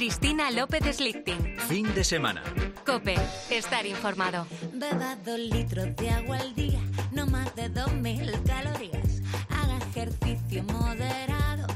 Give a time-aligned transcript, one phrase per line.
[0.00, 1.58] Cristina López Slichting.
[1.68, 2.42] Fin de semana.
[2.86, 3.16] Cope,
[3.50, 4.46] estar informado.
[4.72, 6.80] Beba dos litros de agua al día,
[7.12, 9.20] no más de dos mil calorías.
[9.50, 11.66] Haga ejercicio moderado,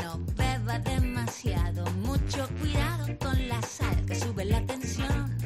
[0.00, 1.84] no beba demasiado.
[2.06, 5.36] Mucho cuidado con la sal que sube la tensión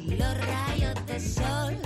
[0.00, 1.83] y los rayos de sol.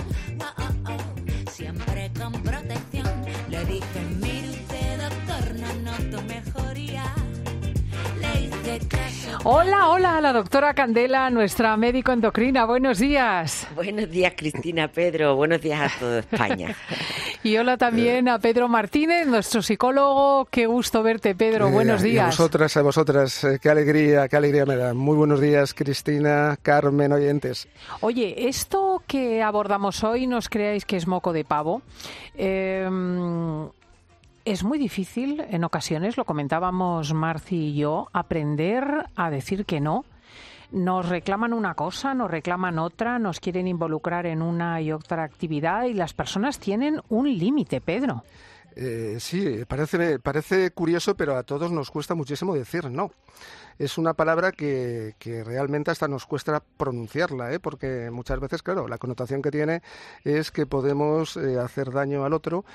[9.51, 12.65] Hola, hola, la doctora Candela, nuestra médico endocrina.
[12.65, 13.67] Buenos días.
[13.73, 15.35] Buenos días, Cristina, Pedro.
[15.35, 16.75] Buenos días a toda España.
[17.41, 20.45] Y hola también a Pedro Martínez, nuestro psicólogo.
[20.51, 21.69] Qué gusto verte, Pedro.
[21.69, 22.25] Eh, Buenos y a días.
[22.37, 24.93] vosotras, a vosotras, eh, qué alegría, qué alegría me da.
[24.93, 27.69] Muy buenos días, Cristina, Carmen, oyentes.
[28.01, 31.81] Oye, esto que abordamos hoy, no os creáis que es moco de pavo.
[32.35, 32.87] Eh,
[34.49, 38.83] es muy difícil en ocasiones, lo comentábamos Marci y yo, aprender
[39.15, 40.05] a decir que no.
[40.71, 45.85] Nos reclaman una cosa, nos reclaman otra, nos quieren involucrar en una y otra actividad
[45.85, 48.23] y las personas tienen un límite, Pedro.
[48.75, 53.11] Eh, sí, parece, parece curioso, pero a todos nos cuesta muchísimo decir no.
[53.79, 57.61] Es una palabra que, realmente hasta nos cuesta pronunciarla, ¿eh?
[57.61, 59.81] porque muchas veces, claro, la connotación que tiene
[60.25, 62.65] es que podemos eh, hacer daño al otro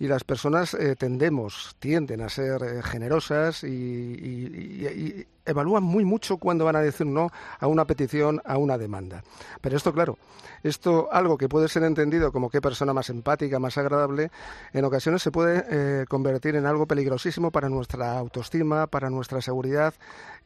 [0.00, 6.66] y las personas eh, tendemos, tienden a ser eh, generosas y, evalúan muy mucho cuando
[6.66, 9.24] van a decir no a una petición, a una demanda.
[9.62, 10.18] Pero esto, claro,
[10.62, 14.30] esto algo que puede ser entendido como qué persona más empática, más agradable,
[14.74, 19.94] en ocasiones se puede convertir en algo peligrosísimo para nuestra autoestima, para nuestra seguridad,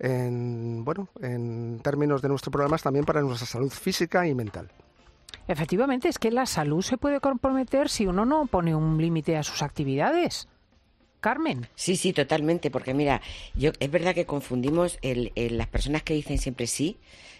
[0.03, 4.69] en, bueno, en términos de nuestro programa, también para nuestra salud física y mental.
[5.49, 9.43] Efectivamente, es que la salud se puede comprometer si uno no pone un límite a
[9.43, 10.49] sus actividades.
[11.21, 11.69] Carmen.
[11.77, 13.23] Sí, sí, totalmente, porque mira,
[13.55, 16.99] yo es verdad que confundimos el, el- las personas que dicen siempre sí,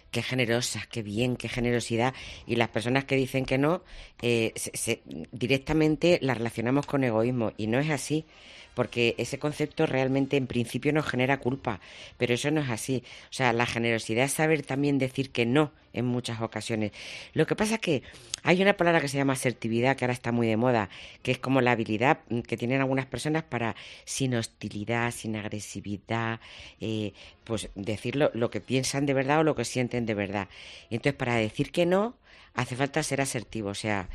[0.09, 2.13] qué generosas, qué bien, qué generosidad,
[2.45, 3.81] y las personas que dicen que no,
[4.21, 5.01] eh, se- se-
[5.31, 8.25] directamente las relacionamos con egoísmo, y no es así.
[8.73, 11.79] Porque ese concepto realmente en principio nos genera culpa,
[12.17, 13.03] pero eso no es así.
[13.25, 16.91] O sea, la generosidad es saber también decir que no en muchas ocasiones.
[17.33, 18.03] Lo que pasa es que
[18.41, 20.89] hay una palabra que se llama asertividad, que ahora está muy de moda,
[21.21, 23.75] que es como la habilidad mm, que tienen algunas personas para,
[24.05, 26.39] sin hostilidad, sin agresividad,
[26.81, 27.13] eh,
[27.43, 30.49] pues decir lo, lo que piensan de verdad o lo que sienten de verdad.
[30.89, 32.17] Entonces, para decir que no,
[32.53, 34.09] hace falta ser asertivo, o sea,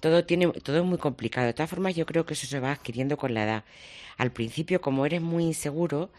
[0.00, 1.46] todo tiene todo es muy complicado.
[1.46, 3.64] De todas formas, yo creo que eso se va adquiriendo con la edad.
[4.18, 6.10] Al principio, como eres muy inseguro,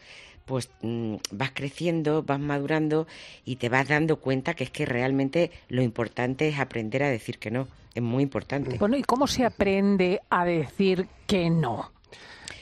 [0.45, 3.07] pues mm, vas creciendo, vas madurando
[3.45, 7.39] y te vas dando cuenta que es que realmente lo importante es aprender a decir
[7.39, 7.67] que no.
[7.93, 8.77] Es muy importante.
[8.79, 11.91] Bueno, ¿y cómo se aprende a decir que no?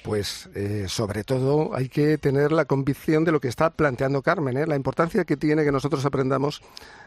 [0.03, 4.57] Pues eh, sobre todo hay que tener la convicción de lo que está planteando Carmen,
[4.57, 4.65] ¿eh?
[4.65, 6.61] la importancia que tiene que nosotros aprendamos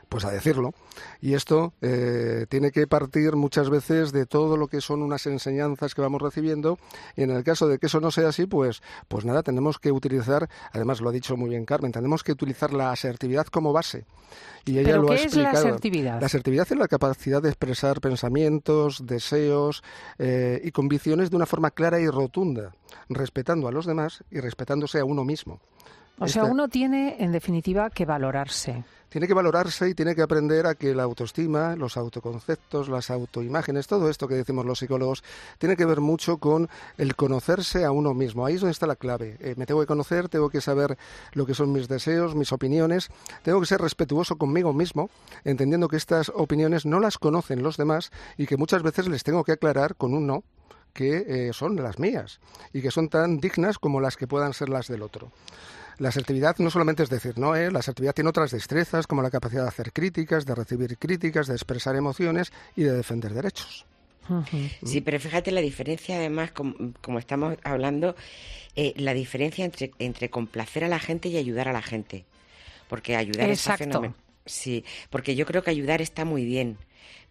[0.09, 0.75] pues a decirlo.
[1.21, 5.95] Y esto eh, tiene que partir muchas veces de todo lo que son unas enseñanzas
[5.95, 6.79] que vamos recibiendo.
[7.17, 9.93] Y en el caso de que eso no sea así, pues, pues nada, tenemos que
[9.93, 14.05] utilizar, además lo ha dicho muy bien Carmen, tenemos que utilizar la asertividad como base.
[14.65, 16.21] Y ella ¿Pero lo ha qué es la asertividad?
[16.21, 19.83] La asertividad es la capacidad de expresar pensamientos, deseos
[20.19, 22.73] eh, y convicciones de una forma clara y rotunda,
[23.09, 25.61] respetando a los demás y respetándose a uno mismo.
[26.19, 28.85] O sea, Esta- uno tiene, en definitiva, que valorarse.
[29.09, 33.87] tiene que valorarse y tiene que aprender a que la autoestima, los autoconceptos, las autoimágenes,
[33.89, 35.23] todo esto que decimos los psicólogos,
[35.59, 36.69] tiene que ver mucho con
[36.99, 38.47] el conocerse a uno mismo.
[38.47, 39.37] Ahí es donde está la clave.
[39.41, 40.97] Eh, me tengo que conocer, tengo que saber
[41.33, 43.09] lo que son mis deseos, mis opiniones,
[43.43, 45.11] tengo que ser respetuoso conmigo mismo,
[45.45, 49.43] entendiendo que estas opiniones no las conocen los demás y que muchas veces les tengo
[49.43, 50.45] que aclarar con un no
[50.95, 52.41] que eh, son las mías
[52.73, 55.33] y que son tan dignas como las que puedan ser las del otro.
[55.99, 57.71] La asertividad no solamente es decir no, ¿eh?
[57.71, 61.55] la asertividad tiene otras destrezas como la capacidad de hacer críticas, de recibir críticas, de
[61.55, 63.87] expresar emociones y de defender derechos.
[64.83, 68.17] Sí, pero fíjate la diferencia, además, como, como estamos hablando,
[68.75, 72.25] eh, la diferencia entre, entre complacer a la gente y ayudar a la gente.
[72.89, 73.85] Porque ayudar Exacto.
[73.85, 74.17] es fenomenal.
[74.47, 76.79] Sí, porque yo creo que ayudar está muy bien,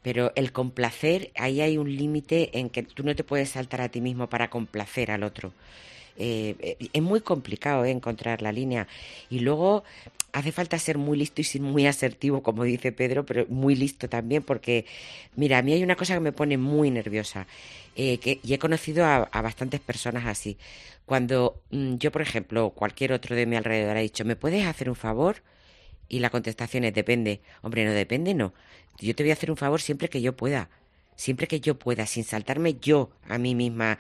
[0.02, 3.90] pero el complacer, ahí hay un límite en que tú no te puedes saltar a
[3.90, 5.54] ti mismo para complacer al otro.
[6.18, 8.88] Eh, eh, es muy complicado eh, encontrar la línea.
[9.30, 9.84] Y luego
[10.34, 14.10] hace falta ser muy listo y ser muy asertivo, como dice Pedro, pero muy listo
[14.10, 14.86] también, porque,
[15.36, 17.48] mira, a mí hay una cosa que me pone muy nerviosa,
[17.96, 20.58] eh, que, y he conocido a, bastantes personas así.
[21.06, 24.66] Cuando mm, yo, por ejemplo, o cualquier otro de mi alrededor ha dicho, ¿me puedes
[24.66, 25.44] hacer un favor?
[26.14, 27.42] Y la contestación es, depende.
[27.64, 28.54] Hombre, no depende, no.
[29.00, 30.70] Yo te voy a hacer un favor siempre que yo pueda.
[31.16, 33.98] Siempre que yo pueda, sin saltarme yo a mí misma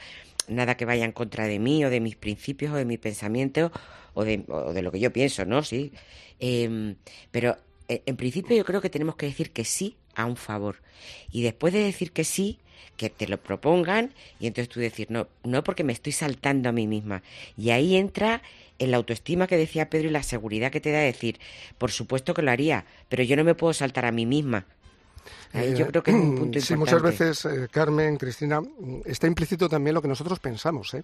[0.48, 3.71] nada que vaya en contra de mí o de mis principios o de mis pensamientos
[4.13, 5.63] o de, o de lo que yo pienso, ¿no?
[5.63, 5.92] Sí.
[6.39, 6.98] Em,
[7.31, 7.57] pero
[7.88, 10.83] eh, en principio yo creo que tenemos que decir que sí a un favor.
[11.31, 12.59] Y después de decir que sí,
[12.97, 16.71] que te lo propongan y entonces tú decir, no, no porque me estoy saltando a
[16.71, 17.24] mí misma.
[17.57, 18.41] Y ahí entra
[18.80, 21.39] en la autoestima que decía Pedro y la seguridad que te da decir,
[21.77, 24.65] por supuesto que lo haría, pero yo no me puedo saltar a mí misma.
[25.53, 26.75] Ahí yo Eh, creo que es un punto Sí, importante.
[26.75, 28.62] muchas veces, eh, Carmen, Cristina,
[29.06, 31.03] está implícito también lo que nosotros pensamos, ¿eh?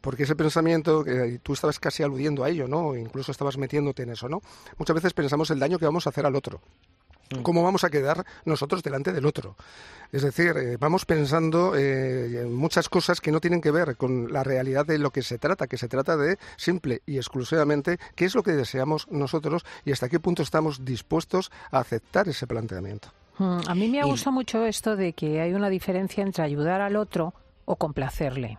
[0.00, 2.96] Porque ese pensamiento, que y tú estabas casi aludiendo a ello, ¿no?
[2.96, 4.42] Incluso estabas metiéndote en eso, ¿no?
[4.78, 6.60] Muchas veces pensamos el daño que vamos a hacer al otro.
[7.30, 7.42] Mm.
[7.42, 9.56] ¿Cómo vamos a quedar nosotros delante del otro?
[10.12, 14.32] Es decir, eh, vamos pensando eh, en muchas cosas que no tienen que ver con
[14.32, 18.24] la realidad de lo que se trata, que se trata de simple y exclusivamente qué
[18.26, 23.08] es lo que deseamos nosotros y hasta qué punto estamos dispuestos a aceptar ese planteamiento.
[23.38, 26.80] Mm, A mí me Y- gustado mucho esto de que hay una diferencia entre ayudar
[26.80, 27.34] al otro
[27.64, 28.58] o complacerle.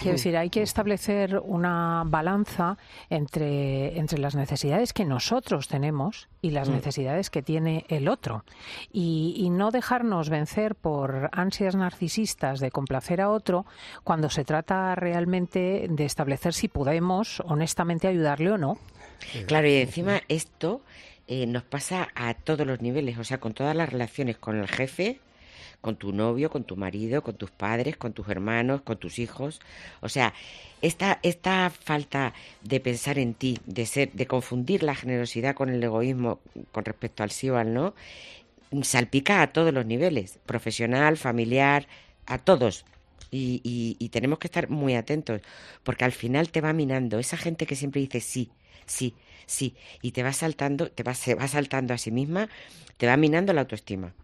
[0.00, 2.78] Quiero decir, hay que establecer una balanza
[3.10, 8.44] entre, entre las necesidades que nosotros tenemos y las necesidades que tiene el otro.
[8.92, 13.66] Y, y no dejarnos vencer por ansias narcisistas de complacer a otro
[14.04, 18.78] cuando se trata realmente de establecer si podemos honestamente ayudarle o no.
[19.46, 20.80] Claro, y encima esto
[21.26, 24.68] eh, nos pasa a todos los niveles, o sea, con todas las relaciones, con el
[24.68, 25.20] jefe,
[25.80, 29.60] con tu novio, con tu marido, con tus padres, con tus hermanos, con tus hijos.
[30.00, 30.34] O sea,
[30.82, 35.82] esta, esta falta de pensar en ti, de ser, de confundir la generosidad con el
[35.82, 36.40] egoísmo
[36.72, 37.94] con respecto al sí o al no,
[38.82, 41.86] salpica a todos los niveles, profesional, familiar,
[42.26, 42.84] a todos.
[43.30, 45.42] Y, y- y tenemos que estar muy atentos,
[45.82, 47.18] porque al final te va minando.
[47.18, 48.50] Esa gente que siempre dice sí,
[48.86, 49.14] sí,
[49.46, 52.48] sí, y te va saltando, te va, se va saltando a sí misma,
[52.96, 54.14] te va minando la autoestima.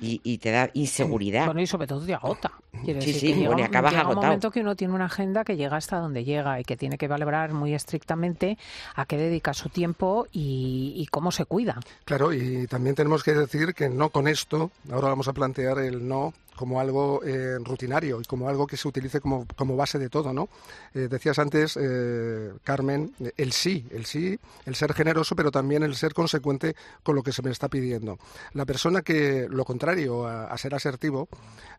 [0.00, 1.44] Y, y te da inseguridad.
[1.46, 2.50] Bueno, y sobre todo te agota.
[2.84, 4.26] Quiere Sí, decir sí, que llega, bueno, y acabas llega un agotado.
[4.26, 7.08] momento que uno tiene una agenda que llega hasta donde llega y que tiene que
[7.08, 8.56] valorar muy estrictamente
[8.94, 11.78] a qué dedica su tiempo y, y cómo se cuida.
[12.04, 16.06] Claro, y también tenemos que decir que no con esto, ahora vamos a plantear el
[16.08, 20.10] no como algo eh, rutinario y como algo que se utilice como, como base de
[20.10, 20.50] todo, ¿no?
[20.92, 25.94] Eh, decías antes, eh, Carmen, el sí, el sí, el ser generoso, pero también el
[25.94, 28.18] ser consecuente con lo que se me está pidiendo.
[28.52, 31.30] La persona que, lo contrario a, a ser asertivo,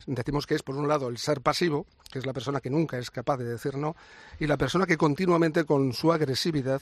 [0.08, 2.98] decimos que es, por un lado, el ser pasivo, que es la persona que nunca
[2.98, 3.96] es capaz de decir no,
[4.40, 6.82] y la persona que continuamente con su agresividad,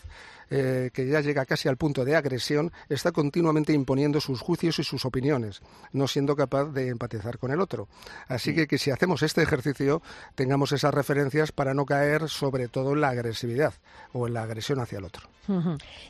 [0.50, 4.84] eh, que ya llega casi al punto de agresión, está continuamente imponiendo sus juicios y
[4.84, 5.62] sus opiniones,
[5.92, 7.89] no siendo capaz de empatizar con el otro.
[8.28, 10.02] Así que, que si hacemos este ejercicio,
[10.36, 13.74] tengamos esas referencias para no caer sobre todo en la agresividad
[14.14, 15.28] o en la agresión hacia el otro.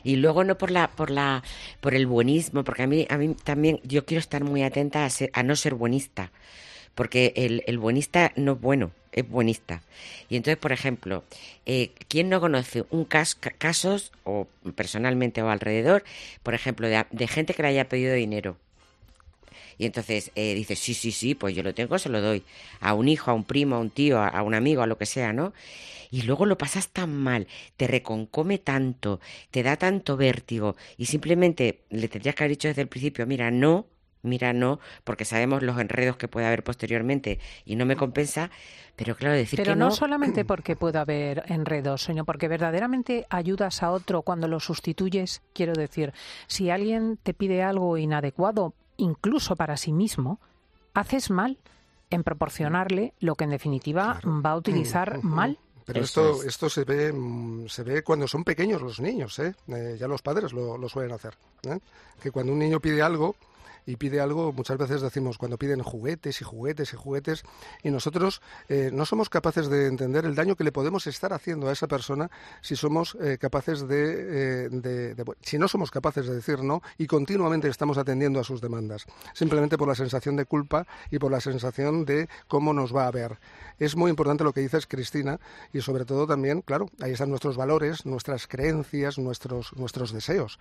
[0.04, 1.42] Y luego no por la, por la,
[1.80, 5.10] por el buenismo, porque a mí, a mí también yo quiero estar muy atenta a,
[5.10, 6.30] ser- a no ser buenista,
[6.94, 9.80] porque el, el buenista no es bueno, es buenista.
[10.28, 11.24] Y entonces, por ejemplo,
[11.64, 16.04] eh, ¿quién no conoce un cas- ca- casos, o personalmente o alrededor,
[16.42, 18.58] por ejemplo, de, de gente que le haya pedido dinero?
[19.80, 22.44] Y entonces eh, dices, sí, sí, sí, pues yo lo tengo, se lo doy
[22.80, 24.98] a un hijo, a un primo, a un tío, a, a un amigo, a lo
[24.98, 25.54] que sea, ¿no?
[26.10, 27.46] Y luego lo pasas tan mal,
[27.78, 32.82] te reconcome tanto, te da tanto vértigo y simplemente le tendrías que haber dicho desde
[32.82, 33.86] el principio, mira, no,
[34.22, 38.50] mira, no, porque sabemos los enredos que puede haber posteriormente y no me compensa,
[38.96, 43.26] pero claro, decir Pero que no no, solamente porque pueda haber enredos, sino porque verdaderamente
[43.30, 45.42] ayudas a otro cuando lo sustituyes.
[45.54, 46.12] Quiero decir,
[46.48, 50.40] si alguien te pide algo inadecuado, incluso para sí mismo,
[50.94, 51.58] haces mal
[52.10, 55.58] en proporcionarle lo que en definitiva va a utilizar mal.
[55.86, 56.48] Pero Eso esto, es.
[56.48, 59.54] esto se ve mm, se ve cuando son pequeños los niños, ¿eh?
[59.68, 61.34] Eh, ya los padres lo, lo suelen hacer.
[61.64, 61.78] ¿eh?
[62.22, 63.34] Que cuando un niño pide algo
[63.86, 67.42] y pide algo, muchas veces decimos cuando piden juguetes y juguetes y juguetes,
[67.82, 71.68] y nosotros eh, no somos capaces de entender el daño que le podemos estar haciendo
[71.68, 76.26] a esa persona si somos eh, capaces de, eh, de- de- si no somos capaces
[76.26, 80.44] de decir no y continuamente estamos atendiendo a sus demandas, simplemente por la sensación de
[80.46, 83.38] culpa y por la sensación de cómo nos va a ver.
[83.78, 85.40] Es muy importante lo que dices, Cristina,
[85.72, 90.58] y sobre todo también, claro, ahí están nuestros valores, nuestras creencias, nuestros, nuestros deseos,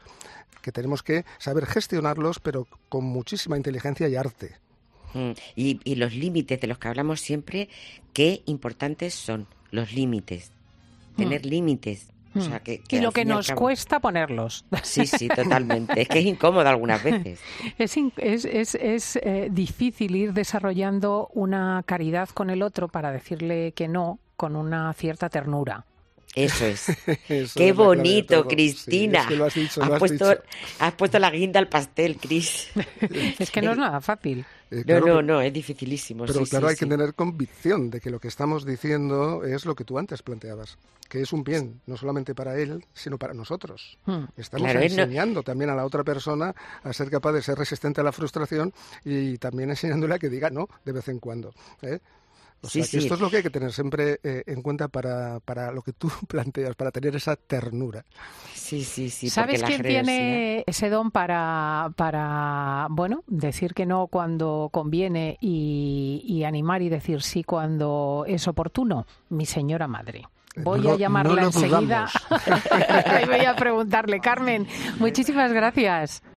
[0.61, 4.55] que tenemos que saber gestionarlos, pero con muchísima inteligencia y arte.
[5.13, 7.67] Mm, Y, y los límites de los que hablamos siempre,
[8.13, 10.51] qué importantes son los límites.
[11.17, 12.07] Tener límites.
[12.35, 12.99] O sea, que, que Mm.
[12.99, 14.63] y lo que nos cabo- cuesta ponerlos.
[14.83, 15.99] Sí, sí, totalmente.
[15.99, 17.39] Es que es incómodo algunas veces.
[17.79, 23.11] Es, in- es, es, es, eh, difícil ir desarrollando una caridad con el otro para
[23.11, 25.85] decirle que no con una cierta ternura.
[26.35, 26.89] Eso es.
[27.29, 28.43] Eso Qué es bonito.
[28.43, 29.21] Sí, Cristina.
[29.21, 30.37] es que lo has dicho, lo has, has puesto,
[30.79, 32.69] has puesto la guinda al pastel, Cris.
[33.39, 34.45] Es que no es nada fácil.
[34.71, 36.25] Eh, No, claro, no, no, es dificilísimo.
[36.27, 39.65] Pero sí, claro, sí, hay que tener convicción de que lo que estamos diciendo es
[39.65, 40.77] lo que tú antes planteabas,
[41.09, 43.97] que es un bien, no solamente para él, sino para nosotros.
[44.05, 44.25] Hmm.
[44.37, 47.57] Estamos Claro, él no- enseñando también a la otra persona a ser capaz de ser
[47.57, 48.71] resistente a la frustración
[49.03, 51.51] y también enseñándole a que diga no de vez en cuando.
[51.81, 51.97] ¿eh?
[52.61, 52.97] O Sí, sea, que sí.
[52.97, 55.93] esto es lo que hay que tener siempre eh, en cuenta para, para lo que
[55.93, 58.03] tú planteas, para tener esa ternura.
[58.53, 59.29] Sí, sí, sí.
[59.29, 66.21] ¿Sabes quién generosidad- tiene ese don para, para, bueno, decir que no cuando conviene y,
[66.25, 69.05] y animar y decir sí cuando es oportuno?
[69.29, 70.27] Mi señora madre.
[70.55, 72.09] Eh, Voy no a llamarla no enseguida
[73.23, 74.19] y voy a preguntarle.
[74.19, 74.67] Carmen,
[74.99, 76.21] muchísimas gracias.